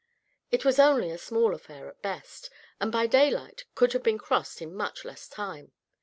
[0.49, 4.59] It was only a small affair at best, and by daylight could have been crossed
[4.59, 5.73] in much less time.